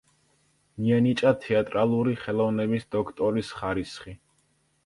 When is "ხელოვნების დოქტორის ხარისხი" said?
2.23-4.19